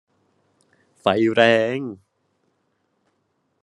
[0.99, 1.41] ไฟแร
[1.77, 1.79] ง!